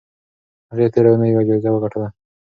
هغې 0.71 0.87
تېره 0.93 1.09
اونۍ 1.11 1.29
یوه 1.31 1.43
جایزه 1.47 1.69
وګټله. 1.71 2.07